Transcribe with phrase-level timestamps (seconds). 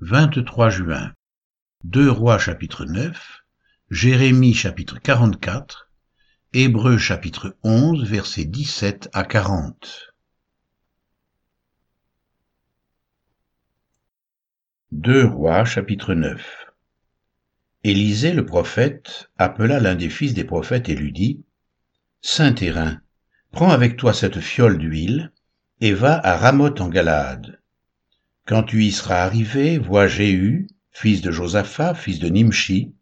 [0.00, 1.12] 23 juin.
[1.82, 3.42] 2 Rois chapitre 9,
[3.90, 5.90] Jérémie chapitre 44,
[6.52, 10.14] Hébreux chapitre 11 versets 17 à 40.
[14.92, 16.66] 2 Rois chapitre 9
[17.82, 21.44] Élisée le prophète appela l'un des fils des prophètes et lui dit,
[22.20, 23.00] Saint-Terrain,
[23.50, 25.32] prends avec toi cette fiole d'huile,
[25.80, 27.57] et va à Ramoth en Galaad.
[28.48, 32.94] Quand tu y seras arrivé, vois Jéhu, fils de Josaphat, fils de Nimshi,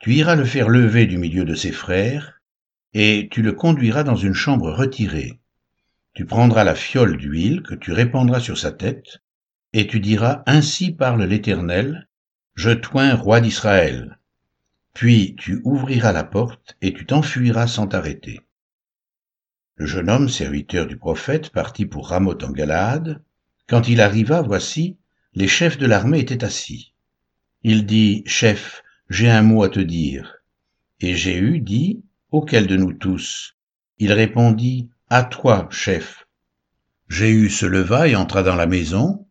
[0.00, 2.42] tu iras le faire lever du milieu de ses frères,
[2.92, 5.40] et tu le conduiras dans une chambre retirée.
[6.12, 9.22] Tu prendras la fiole d'huile que tu répandras sur sa tête,
[9.72, 12.06] et tu diras, Ainsi parle l'Éternel,
[12.54, 14.18] je toins roi d'Israël.
[14.92, 18.42] Puis tu ouvriras la porte, et tu t'enfuiras sans t'arrêter.
[19.76, 23.22] Le jeune homme, serviteur du prophète, partit pour Ramoth en Galaad.
[23.68, 24.96] Quand il arriva, voici,
[25.34, 26.94] les chefs de l'armée étaient assis.
[27.62, 30.36] Il dit, Chef, j'ai un mot à te dire.
[31.00, 33.56] Et Jéhu dit, Auquel de nous tous?
[33.98, 36.26] Il répondit, À toi, chef.
[37.08, 39.26] Jéhu se leva et entra dans la maison,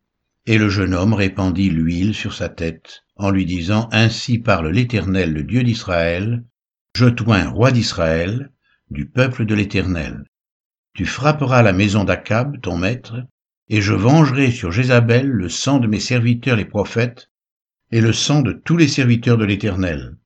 [0.45, 5.33] et le jeune homme répandit l'huile sur sa tête, en lui disant, Ainsi parle l'Éternel,
[5.33, 6.43] le Dieu d'Israël,
[6.95, 8.51] Je toins roi d'Israël,
[8.91, 10.23] du peuple de l'Éternel
[10.95, 13.17] tu frapperas la maison d'Akab, ton maître,
[13.69, 17.31] et je vengerai sur Jézabel le sang de mes serviteurs les prophètes,
[17.91, 20.17] et le sang de tous les serviteurs de l'Éternel.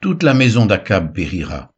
[0.00, 1.72] Toute la maison d'Akab périra.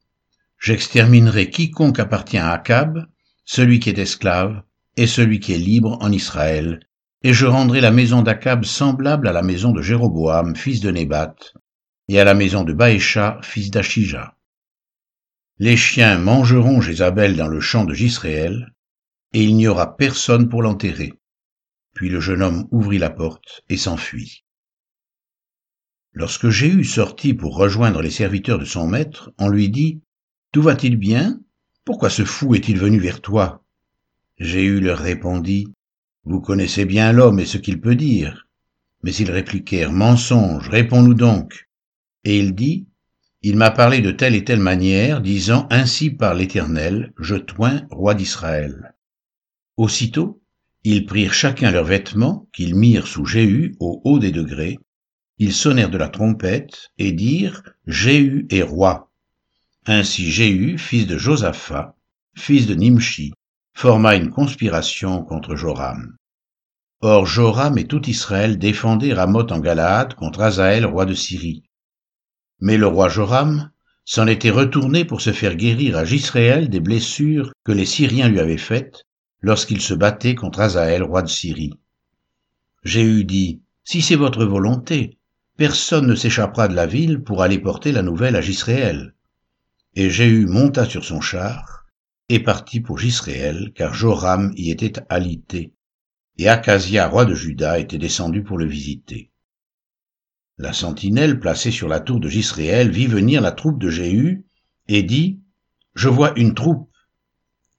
[0.59, 3.07] J'exterminerai quiconque appartient à Akab,
[3.45, 4.63] celui qui est esclave,
[4.97, 6.81] et celui qui est libre en Israël,
[7.23, 11.35] et je rendrai la maison d'Akab semblable à la maison de Jéroboam, fils de Nébat,
[12.09, 14.37] et à la maison de Baécha, fils d'Achija.
[15.59, 18.74] Les chiens mangeront Jézabel dans le champ de Jisraël,
[19.35, 21.13] et il n'y aura personne pour l'enterrer.
[21.93, 24.45] Puis le jeune homme ouvrit la porte et s'enfuit.
[26.13, 30.01] Lorsque Jéhu sortit pour rejoindre les serviteurs de son maître, on lui dit,
[30.53, 31.41] Tout va-t-il bien?
[31.85, 33.65] Pourquoi ce fou est-il venu vers toi?
[34.39, 35.67] Jéhu leur répondit,
[36.25, 38.47] Vous connaissez bien l'homme et ce qu'il peut dire.
[39.03, 41.69] Mais ils répliquèrent, Mensonge, réponds-nous donc.
[42.23, 42.87] Et il dit,
[43.43, 48.15] il m'a parlé de telle et telle manière, disant Ainsi par l'Éternel, je toins roi
[48.15, 48.94] d'Israël.
[49.77, 50.41] Aussitôt,
[50.85, 54.79] ils prirent chacun leurs vêtements, qu'ils mirent sous Jéhu au haut des degrés,
[55.39, 59.11] ils sonnèrent de la trompette, et dirent Jéhu est roi.
[59.87, 61.97] Ainsi Jéhu, fils de Josaphat,
[62.37, 63.33] fils de Nimshi,
[63.73, 66.17] forma une conspiration contre Joram.
[67.01, 71.65] Or Joram et tout Israël défendaient Ramoth en Galaad contre Azaël, roi de Syrie.
[72.61, 73.73] Mais le roi Joram
[74.05, 78.39] s'en était retourné pour se faire guérir à Gisréel des blessures que les Syriens lui
[78.39, 79.05] avaient faites
[79.45, 81.75] lorsqu'il se battait contre Azaël, roi de Syrie.
[82.83, 85.19] Jéhu dit, Si c'est votre volonté,
[85.59, 89.15] personne ne s'échappera de la ville pour aller porter la nouvelle à Gisréel.
[89.97, 91.85] Et Jéhu monta sur son char
[92.31, 95.75] et partit pour Gisréel, car Joram y était alité,
[96.39, 99.31] et Acasia, roi de Juda, était descendu pour le visiter.
[100.57, 104.47] La sentinelle placée sur la tour de Gisréel vit venir la troupe de Jéhu
[104.89, 105.43] et dit,
[105.95, 106.89] Je vois une troupe.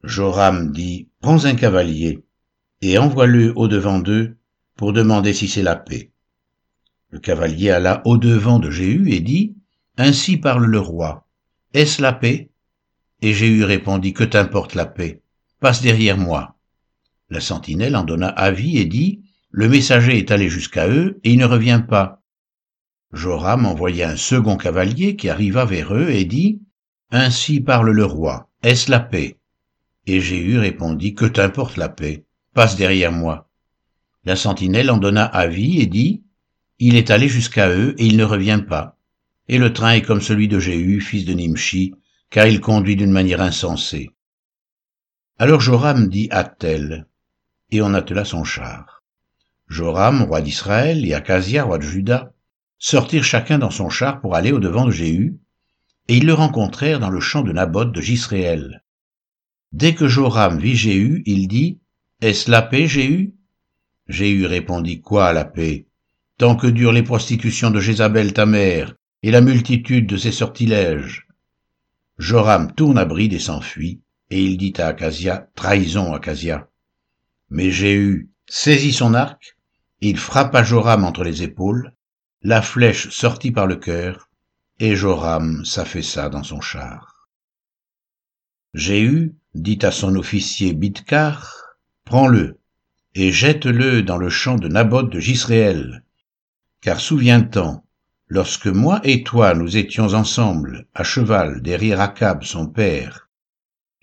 [0.05, 2.23] Joram dit, Prends un cavalier
[2.81, 4.37] et envoie-le au-devant d'eux
[4.75, 6.11] pour demander si c'est la paix.
[7.09, 9.55] Le cavalier alla au-devant de Jéhu et dit,
[9.97, 11.27] Ainsi parle le roi.
[11.73, 12.51] Est-ce la paix?
[13.21, 15.21] Et Jéhu répondit, Que t'importe la paix?
[15.59, 16.55] Passe derrière moi.
[17.29, 21.39] La sentinelle en donna avis et dit, Le messager est allé jusqu'à eux et il
[21.39, 22.21] ne revient pas.
[23.11, 26.61] Joram envoya un second cavalier qui arriva vers eux et dit,
[27.09, 29.37] Ainsi parle le roi, est-ce la paix?
[30.07, 33.49] Et Jéhu répondit, Que t'importe la paix Passe derrière moi.
[34.23, 36.23] La sentinelle en donna avis et dit,
[36.79, 38.97] Il est allé jusqu'à eux et il ne revient pas.
[39.47, 41.93] Et le train est comme celui de Jéhu, fils de Nimshi,
[42.29, 44.11] car il conduit d'une manière insensée.
[45.37, 47.07] Alors Joram dit à tel,
[47.69, 49.03] et on attela son char.
[49.67, 52.33] Joram, roi d'Israël, et Acasia, roi de Juda,
[52.77, 55.37] sortirent chacun dans son char pour aller au-devant de Jéhu,
[56.07, 58.83] et ils le rencontrèrent dans le champ de Naboth de Gisréel.
[59.75, 61.81] Dès que Joram vit Jéhu, il dit,
[62.21, 63.35] Est-ce la paix, Jéhu?
[64.07, 65.85] Jéhu répondit, Quoi la paix?
[66.37, 71.27] Tant que durent les prostitutions de Jézabel ta mère, et la multitude de ses sortilèges.
[72.17, 73.99] Joram tourne à bride et s'enfuit,
[74.29, 76.69] et il dit à Acasia, Trahison, Acasia.
[77.49, 79.57] Mais Jéhu saisit son arc,
[79.99, 81.93] il frappa Joram entre les épaules,
[82.41, 84.29] la flèche sortit par le cœur,
[84.79, 87.27] et Joram s'affaissa dans son char.
[88.73, 91.55] Jéhu dit à son officier Bidkar,
[92.03, 92.59] Prends-le,
[93.15, 96.03] et jette-le dans le champ de Naboth de Gisréel,
[96.81, 97.83] Car souviens-t'en,
[98.27, 103.29] lorsque moi et toi nous étions ensemble, à cheval, derrière Akab son père,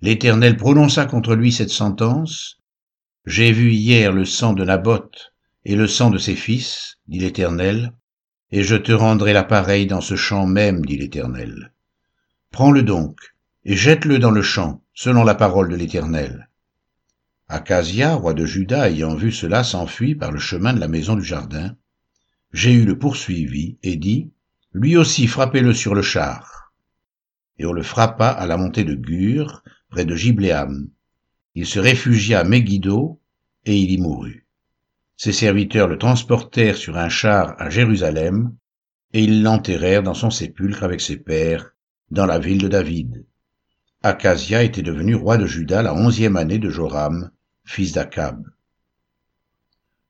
[0.01, 2.59] l'Éternel prononça contre lui cette sentence,
[3.27, 5.33] J'ai vu hier le sang de Naboth
[5.67, 7.93] et le sang de ses fils, dit l'Éternel,
[8.51, 11.73] et je te rendrai l'appareil dans ce champ même, dit l'Éternel.
[12.51, 13.32] Prends-le donc,
[13.65, 16.49] et jette-le dans le champ, selon la parole de l'Éternel.
[17.49, 21.23] Acasia, roi de Juda, ayant vu cela, s'enfuit par le chemin de la maison du
[21.23, 21.77] jardin.
[22.53, 24.31] Jéhu le poursuivit et dit,
[24.73, 26.73] Lui aussi frappez-le sur le char.
[27.59, 30.89] Et on le frappa à la montée de Gur, près de Gibléam.
[31.55, 33.21] Il se réfugia à Megiddo,
[33.65, 34.47] et il y mourut.
[35.17, 38.57] Ses serviteurs le transportèrent sur un char à Jérusalem,
[39.13, 41.75] et ils l'enterrèrent dans son sépulcre avec ses pères,
[42.11, 43.25] dans la ville de David.
[44.05, 47.31] Acasia était devenu roi de Juda la onzième année de Joram,
[47.65, 48.45] fils d'Akab.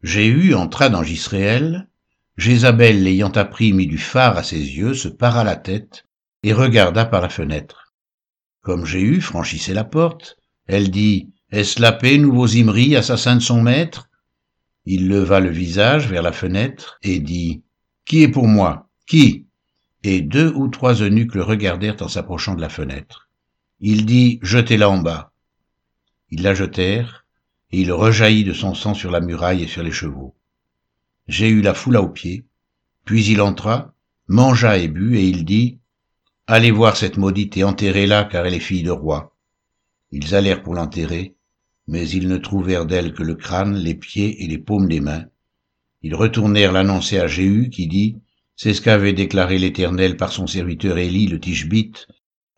[0.03, 1.89] Jéhu entra dans Gisréel,
[2.39, 6.07] Jézabel l'ayant appris mit du phare à ses yeux, se para la tête
[6.43, 7.93] et regarda par la fenêtre.
[8.63, 13.61] Comme Jéhu franchissait la porte, elle dit, Est-ce la paix, nouveau Zimri, assassin de son
[13.61, 14.09] maître?
[14.87, 17.63] Il leva le visage vers la fenêtre et dit,
[18.07, 18.89] Qui est pour moi?
[19.07, 19.45] Qui?
[20.03, 23.22] Et deux ou trois eunuques le regardèrent en s'approchant de la fenêtre.
[23.85, 25.33] Il dit, Jetez-la en bas.
[26.31, 27.27] Ils la jetèrent,
[27.73, 30.37] et il rejaillit de son sang sur la muraille et sur les chevaux.
[31.29, 32.45] Eu la foule aux pieds,
[33.05, 33.93] puis il entra,
[34.29, 35.81] mangea et but, et il dit,
[36.47, 39.37] Allez voir cette maudite et enterrez-la, car elle est fille de roi.
[40.13, 41.35] Ils allèrent pour l'enterrer,
[41.89, 45.27] mais ils ne trouvèrent d'elle que le crâne, les pieds et les paumes des mains.
[46.03, 48.17] Ils retournèrent l'annoncer à Jéhu, qui dit,
[48.55, 52.07] C'est ce qu'avait déclaré l'Éternel par son serviteur Élie le Tishbite,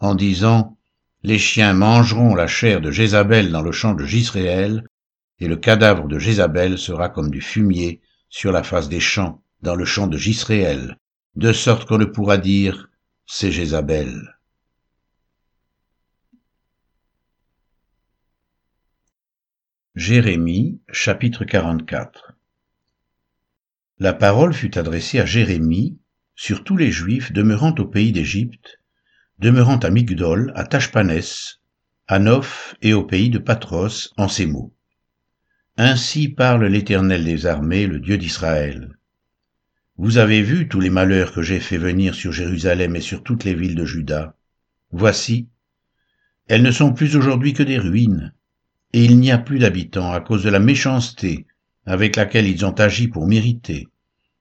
[0.01, 0.77] en disant,
[1.25, 4.87] les chiens mangeront la chair de Jézabel dans le champ de Gisréel,
[5.39, 9.75] et le cadavre de Jézabel sera comme du fumier sur la face des champs, dans
[9.75, 10.99] le champ de Gisréel,
[11.35, 12.91] de sorte qu'on ne pourra dire
[13.27, 14.37] c'est Jézabel.
[19.95, 22.35] Jérémie chapitre 44
[23.99, 25.99] La parole fut adressée à Jérémie
[26.35, 28.79] sur tous les Juifs demeurant au pays d'Égypte,
[29.39, 31.61] demeurant à Migdol, à Tachpanès,
[32.07, 34.75] à Noph et au pays de Patros, en ces mots.
[35.77, 38.97] Ainsi parle l'Éternel des armées, le Dieu d'Israël.
[39.97, 43.45] Vous avez vu tous les malheurs que j'ai fait venir sur Jérusalem et sur toutes
[43.45, 44.37] les villes de Juda.
[44.93, 45.49] Voici,
[46.47, 48.33] elles ne sont plus aujourd'hui que des ruines,
[48.93, 51.47] et il n'y a plus d'habitants à cause de la méchanceté
[51.87, 53.89] avec laquelle ils ont agi pour mériter,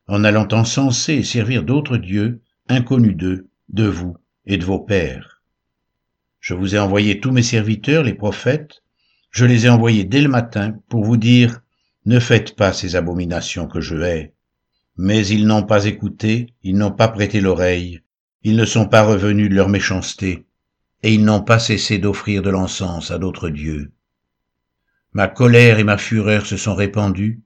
[0.08, 5.42] en allant encenser et servir d'autres dieux, inconnus d'eux, de vous, et de vos pères.
[6.40, 8.84] Je vous ai envoyé tous mes serviteurs, les prophètes,
[9.32, 11.62] je les ai envoyés dès le matin pour vous dire,
[12.06, 14.34] ne faites pas ces abominations que je hais.
[14.98, 18.02] Mais ils n'ont pas écouté, ils n'ont pas prêté l'oreille,
[18.44, 20.46] ils ne sont pas revenus de leur méchanceté,
[21.02, 23.92] et ils n'ont pas cessé d'offrir de l'encens à d'autres dieux.
[25.14, 27.42] Ma colère et ma fureur se sont répandues,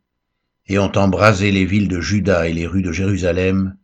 [0.68, 3.78] et ont embrasé les villes de Juda et les rues de Jérusalem,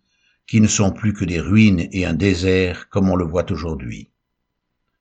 [0.47, 4.11] qui ne sont plus que des ruines et un désert comme on le voit aujourd'hui.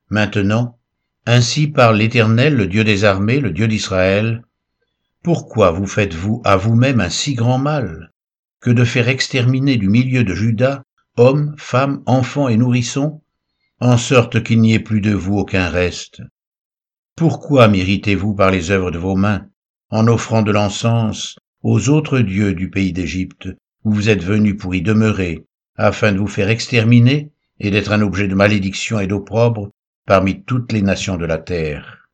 [0.09, 0.79] Maintenant,
[1.27, 4.45] ainsi parle l'Éternel, le Dieu des armées, le Dieu d'Israël,
[5.23, 8.13] pourquoi vous faites-vous à vous-même un si grand mal
[8.61, 10.83] que de faire exterminer du milieu de Juda
[11.17, 13.23] hommes, femmes, enfants et nourrissons,
[13.81, 16.23] en sorte qu'il n'y ait plus de vous aucun reste?
[17.17, 19.47] Pourquoi m'irritez-vous par les œuvres de vos mains,
[19.91, 23.49] en offrant de l'encens aux autres dieux du pays d'Égypte,
[23.85, 25.45] où vous êtes venus pour y demeurer,
[25.77, 29.71] afin de vous faire exterminer et d'être un objet de malédiction et d'opprobre
[30.07, 32.09] parmi toutes les nations de la terre.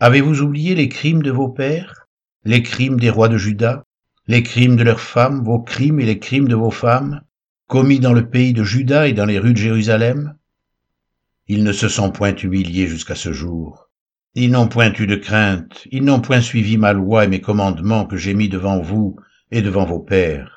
[0.00, 2.06] Avez-vous oublié les crimes de vos pères,
[2.44, 3.84] les crimes des rois de Juda,
[4.26, 7.22] les crimes de leurs femmes, vos crimes et les crimes de vos femmes,
[7.66, 10.34] commis dans le pays de Juda et dans les rues de Jérusalem?
[11.46, 13.90] Ils ne se sont point humiliés jusqu'à ce jour.
[14.34, 18.06] Ils n'ont point eu de crainte, ils n'ont point suivi ma loi et mes commandements
[18.06, 19.16] que j'ai mis devant vous
[19.50, 20.53] et devant vos pères.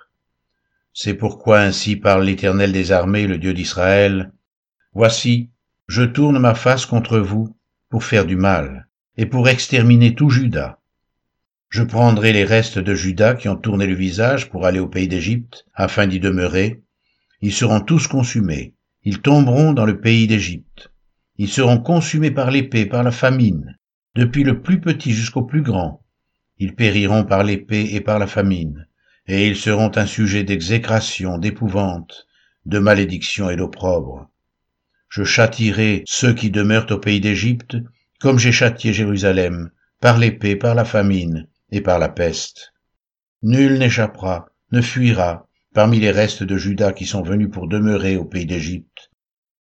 [1.00, 4.32] C'est pourquoi ainsi parle l'Éternel des armées, le Dieu d'Israël.
[4.94, 5.52] Voici,
[5.88, 7.56] je tourne ma face contre vous
[7.88, 10.80] pour faire du mal et pour exterminer tout Juda.
[11.70, 15.08] Je prendrai les restes de Juda qui ont tourné le visage pour aller au pays
[15.08, 16.82] d'Égypte afin d'y demeurer.
[17.42, 18.74] Ils seront tous consumés.
[19.04, 20.92] Ils tomberont dans le pays d'Égypte.
[21.38, 23.78] Ils seront consumés par l'épée, par la famine,
[24.16, 26.02] depuis le plus petit jusqu'au plus grand.
[26.58, 28.88] Ils périront par l'épée et par la famine
[29.28, 32.28] et ils seront un sujet d'exécration, d'épouvante,
[32.66, 34.30] de malédiction et d'opprobre.
[35.10, 37.78] Je châtirai ceux qui demeurent au pays d'Égypte,
[38.20, 42.74] comme j'ai châtié Jérusalem, par l'épée, par la famine et par la peste.
[43.44, 48.26] Nul n'échappera, ne fuira, parmi les restes de Judas qui sont venus pour demeurer au
[48.26, 49.12] pays d'Égypte,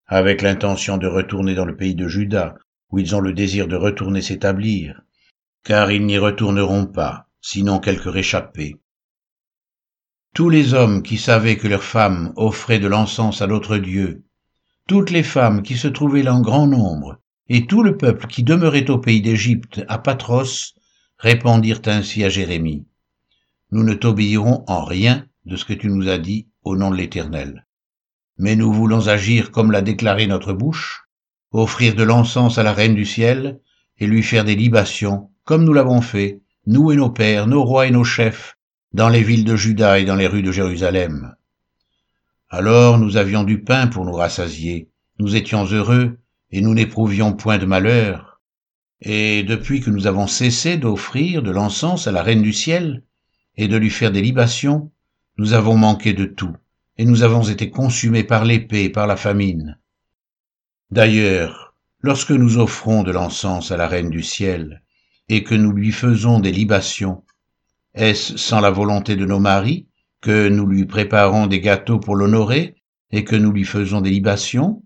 [0.08, 2.56] avec l'intention de retourner dans le pays de Juda,
[2.90, 5.02] où ils ont le désir de retourner s'établir,
[5.64, 8.78] car ils n'y retourneront pas, sinon quelques réchappés.
[10.34, 14.24] Tous les hommes qui savaient que leurs femmes offraient de l'encens à d'autres dieux,
[14.88, 17.18] toutes les femmes qui se trouvaient là en grand nombre,
[17.50, 20.74] et tout le peuple qui demeurait au pays d'Égypte, à Patros,
[21.18, 22.86] répondirent ainsi à Jérémie.
[23.72, 26.96] Nous ne t'obéirons en rien de ce que tu nous as dit au nom de
[26.96, 27.66] l'Éternel.
[28.38, 31.04] Mais nous voulons agir comme l'a déclaré notre bouche,
[31.52, 33.60] offrir de l'encens à la reine du ciel,
[33.98, 37.88] et lui faire des libations, comme nous l'avons fait, nous et nos pères, nos rois
[37.88, 38.57] et nos chefs,
[38.98, 41.36] dans les villes de Juda et dans les rues de Jérusalem.
[42.50, 44.90] Alors nous avions du pain pour nous rassasier,
[45.20, 46.18] nous étions heureux,
[46.50, 48.42] et nous n'éprouvions point de malheur.
[49.02, 53.04] Et depuis que nous avons cessé d'offrir de l'encens à la reine du ciel,
[53.56, 54.92] et de lui faire des libations,
[55.38, 56.56] nous avons manqué de tout,
[56.98, 59.78] et nous avons été consumés par l'épée et par la famine.
[60.90, 64.82] D'ailleurs, lorsque nous offrons de l'encens à la reine du ciel,
[65.30, 67.22] et que nous lui faisons des libations,
[67.94, 69.88] est-ce sans la volonté de nos maris
[70.22, 72.76] que nous lui préparons des gâteaux pour l'honorer
[73.12, 74.84] et que nous lui faisons des libations?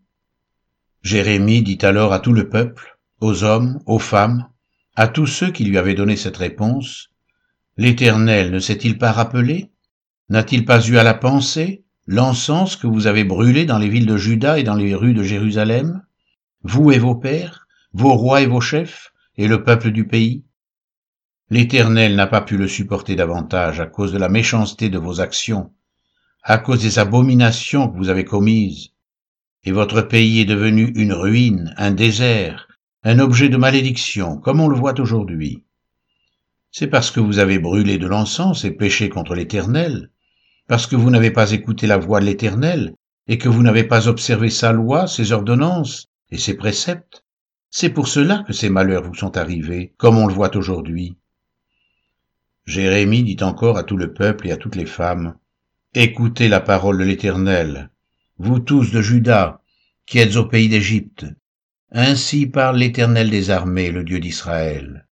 [1.02, 4.48] Jérémie dit alors à tout le peuple, aux hommes, aux femmes,
[4.96, 7.12] à tous ceux qui lui avaient donné cette réponse,
[7.78, 9.72] L'Éternel ne s'est-il pas rappelé?
[10.30, 14.18] N'a-t-il pas eu à la pensée l'encens que vous avez brûlé dans les villes de
[14.18, 16.04] Juda et dans les rues de Jérusalem?
[16.64, 20.44] Vous et vos pères, vos rois et vos chefs, et le peuple du pays?
[21.52, 25.72] L'Éternel n'a pas pu le supporter davantage à cause de la méchanceté de vos actions,
[26.42, 28.90] à cause des abominations que vous avez commises,
[29.64, 32.68] et votre pays est devenu une ruine, un désert,
[33.04, 35.64] un objet de malédiction, comme on le voit aujourd'hui
[36.72, 40.10] c'est parce que vous avez brûlé de l'encens et péché contre l'Éternel,
[40.68, 42.96] parce que vous n'avez pas écouté la voix de l'Éternel,
[43.28, 47.24] et que vous n'avez pas observé sa loi, ses ordonnances et ses préceptes.
[47.70, 51.18] C'est pour cela que ces malheurs vous sont arrivés, comme on le voit aujourd'hui.
[52.66, 55.36] Jérémie dit encore à tout le peuple et à toutes les femmes,
[55.94, 57.90] Écoutez la parole de l'Éternel,
[58.38, 59.62] vous tous de Juda,
[60.06, 61.26] qui êtes au pays d'Égypte.
[61.92, 65.08] Ainsi parle l'Éternel des armées, le Dieu d'Israël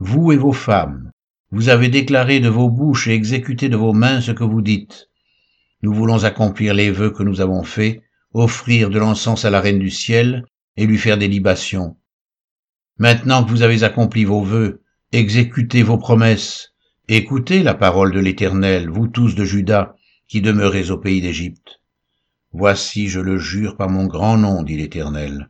[0.00, 1.10] vous et vos femmes,
[1.50, 5.08] vous avez déclaré de vos bouches et exécuté de vos mains ce que vous dites.
[5.82, 8.00] Nous voulons accomplir les vœux que nous avons faits,
[8.32, 10.44] offrir de l'encens à la reine du ciel
[10.76, 11.96] et lui faire des libations.
[12.98, 16.74] Maintenant que vous avez accompli vos vœux, exécutez vos promesses,
[17.08, 19.96] écoutez la parole de l'Éternel, vous tous de Juda,
[20.28, 21.80] qui demeurez au pays d'Égypte.
[22.52, 25.48] Voici, je le jure par mon grand nom, dit l'Éternel.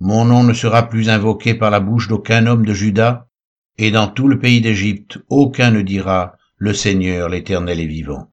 [0.00, 3.28] Mon nom ne sera plus invoqué par la bouche d'aucun homme de Juda,
[3.76, 8.32] et dans tout le pays d'Égypte aucun ne dira, Le Seigneur l'Éternel est vivant.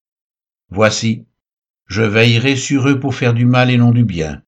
[0.69, 1.25] Voici,
[1.87, 4.43] je veillerai sur eux pour faire du mal et non du bien,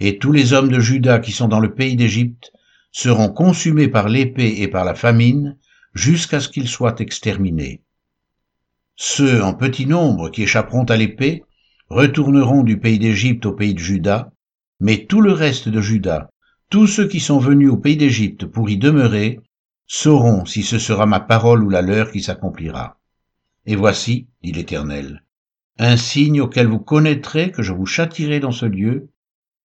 [0.00, 2.50] et tous les hommes de Juda qui sont dans le pays d'Égypte
[2.90, 5.56] seront consumés par l'épée et par la famine,
[5.94, 7.82] jusqu'à ce qu'ils soient exterminés.
[8.96, 11.42] Ceux en petit nombre qui échapperont à l'épée
[11.88, 14.32] retourneront du pays d'Égypte au pays de Juda,
[14.78, 16.30] mais tout le reste de Juda,
[16.70, 19.40] tous ceux qui sont venus au pays d'Égypte pour y demeurer,
[19.86, 23.00] sauront si ce sera ma parole ou la leur qui s'accomplira.
[23.66, 25.24] Et voici, dit l'Éternel,
[25.78, 29.08] un signe auquel vous connaîtrez que je vous châtirai dans ce lieu,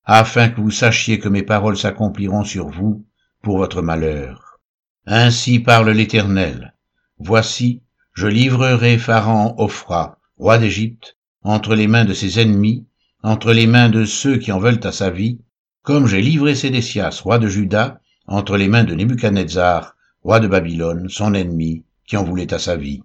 [0.06, 3.06] afin que vous sachiez que mes paroles s'accompliront sur vous
[3.42, 4.53] pour votre malheur.
[5.06, 6.74] Ainsi parle l'Éternel.
[7.18, 7.82] Voici,
[8.14, 12.86] je livrerai Pharaon Ophra, roi d'Égypte, entre les mains de ses ennemis,
[13.22, 15.40] entre les mains de ceux qui en veulent à sa vie,
[15.82, 21.10] comme j'ai livré Sédécias, roi de Juda, entre les mains de Nebuchadnezzar, roi de Babylone,
[21.10, 23.04] son ennemi, qui en voulait à sa vie.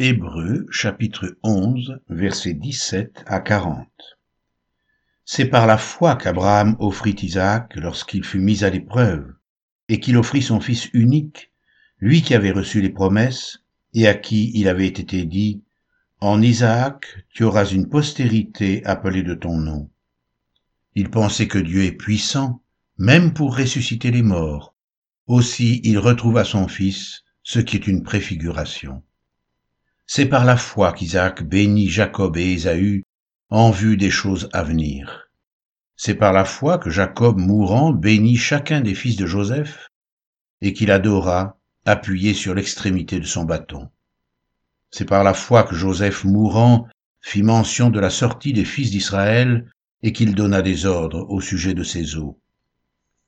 [0.00, 3.86] Hébreux chapitre 11 versets 17 à 40
[5.26, 9.32] C'est par la foi qu'Abraham offrit Isaac lorsqu'il fut mis à l'épreuve,
[9.88, 11.50] et qu'il offrit son fils unique,
[11.98, 13.60] lui qui avait reçu les promesses,
[13.94, 15.62] et à qui il avait été dit,
[16.20, 19.90] En Isaac tu auras une postérité appelée de ton nom.
[20.94, 22.62] Il pensait que Dieu est puissant,
[22.98, 24.74] même pour ressusciter les morts.
[25.26, 29.02] Aussi il retrouva son fils, ce qui est une préfiguration.
[30.06, 33.04] C'est par la foi qu'Isaac bénit Jacob et Ésaü
[33.54, 35.30] en vue des choses à venir.
[35.94, 39.90] C'est par la foi que Jacob mourant bénit chacun des fils de Joseph
[40.60, 43.90] et qu'il adora appuyé sur l'extrémité de son bâton.
[44.90, 46.88] C'est par la foi que Joseph mourant
[47.20, 49.70] fit mention de la sortie des fils d'Israël
[50.02, 52.40] et qu'il donna des ordres au sujet de ses eaux.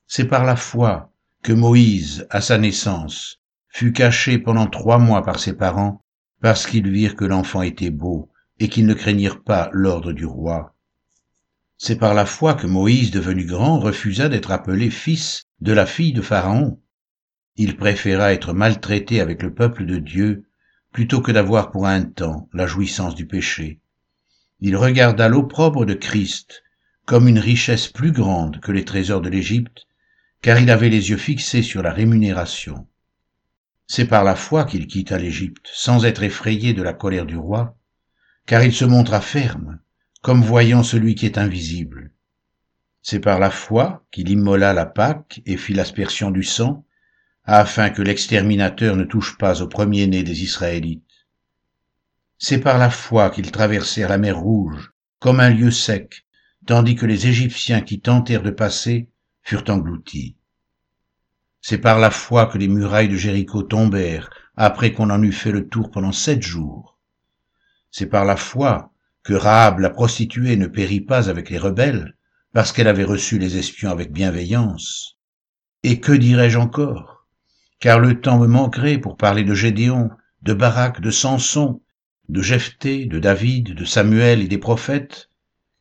[0.09, 1.13] C'est par la foi
[1.45, 6.03] que Moïse, à sa naissance, fut caché pendant trois mois par ses parents,
[6.41, 8.29] parce qu'ils virent que l'enfant était beau,
[8.59, 10.75] et qu'ils ne craignirent pas l'ordre du roi.
[11.79, 16.13] C'est par la foi que Moïse, devenu grand, refusa d'être appelé fils de la fille
[16.13, 16.81] de Pharaon.
[17.57, 20.47] Il préféra être maltraité avec le peuple de Dieu
[20.93, 23.81] plutôt que d'avoir pour un temps la jouissance du péché.
[24.61, 26.63] Il regarda l'opprobre de Christ
[27.05, 29.87] comme une richesse plus grande que les trésors de l'Égypte,
[30.43, 32.89] car il avait les yeux fixés sur la rémunération.
[33.87, 37.77] C'est par la foi qu'il quitta l'Égypte, sans être effrayé de la colère du roi,
[38.47, 39.81] car il se montra ferme,
[40.23, 42.13] comme voyant celui qui est invisible.
[43.03, 46.85] C'est par la foi qu'il immola la Pâque et fit l'aspersion du sang,
[47.45, 51.03] afin que l'exterminateur ne touche pas au premier-né des Israélites.
[52.39, 56.27] C'est par la foi qu'ils traversèrent la mer Rouge, comme un lieu sec,
[56.67, 59.09] tandis que les Égyptiens qui tentèrent de passer
[59.43, 60.37] furent engloutis.
[61.61, 65.53] C'est par la foi que les murailles de Jéricho tombèrent, après qu'on en eut fait
[65.53, 66.96] le tour pendant sept jours.
[67.99, 72.15] C'est par la foi que Rahab la prostituée ne périt pas avec les rebelles,
[72.53, 75.17] parce qu'elle avait reçu les espions avec bienveillance.
[75.83, 77.27] Et que dirais-je encore?
[77.81, 80.11] Car le temps me manquerait pour parler de Gédéon,
[80.43, 81.81] de Barak, de Samson,
[82.29, 85.31] de Jephthé, de David, de Samuel et des prophètes,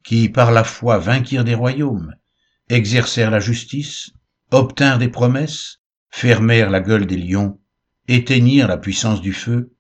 [0.02, 2.16] qui par la foi vainquirent des royaumes,
[2.70, 4.12] exercèrent la justice,
[4.52, 5.82] obtinrent des promesses,
[6.12, 7.60] fermèrent la gueule des lions,
[8.08, 9.74] éteignirent la puissance du feu,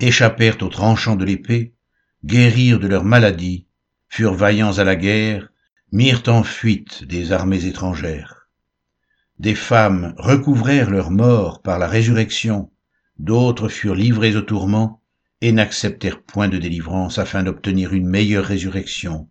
[0.00, 1.74] échappèrent aux tranchants de l'épée,
[2.24, 3.66] guérirent de leurs maladies,
[4.08, 5.50] furent vaillants à la guerre,
[5.90, 8.48] mirent en fuite des armées étrangères.
[9.38, 12.70] Des femmes recouvrèrent leur mort par la résurrection,
[13.18, 15.02] d'autres furent livrées au tourment
[15.40, 19.28] et n'acceptèrent point de délivrance afin d'obtenir une meilleure résurrection.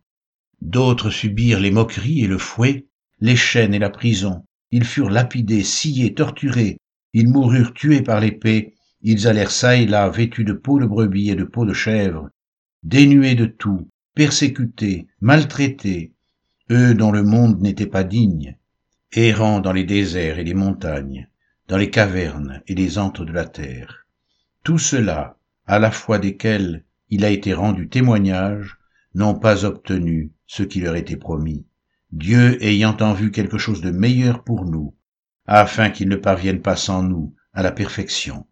[0.59, 2.87] D'autres subirent les moqueries et le fouet,
[3.21, 4.43] les chaînes et la prison.
[4.71, 6.77] Ils furent lapidés, sciés, torturés.
[7.13, 8.75] Ils moururent tués par l'épée.
[9.01, 12.29] Ils allèrent çà et là vêtus de peau de brebis et de peau de chèvre,
[12.83, 16.13] dénués de tout, persécutés, maltraités,
[16.69, 18.57] eux dont le monde n'était pas digne,
[19.13, 21.27] errant dans les déserts et les montagnes,
[21.67, 24.07] dans les cavernes et les antres de la terre.
[24.63, 28.77] Tout cela, à la fois desquels il a été rendu témoignage,
[29.13, 31.65] n'ont pas obtenu ce qui leur était promis,
[32.11, 34.93] Dieu ayant en vue quelque chose de meilleur pour nous,
[35.45, 38.45] afin qu'ils ne parviennent pas sans nous à la perfection.